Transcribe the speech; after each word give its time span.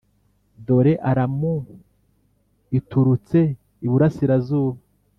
Dore 0.65 0.93
Aramu 1.09 1.53
iturutse 2.79 3.39
iburasirazuba, 3.85 4.79